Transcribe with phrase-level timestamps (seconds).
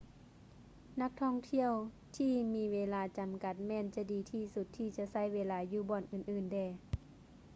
[1.01, 1.73] ນັກທ່ອງທ່ຽວ
[2.15, 6.65] ທີ່ມີເວລາຈຳກັດແມ່ນຈະດີທີ່ສຸດທີ່ຈະໃຊ້ເວລາຢູ່ບ່ອນອື່່ນໆແດ່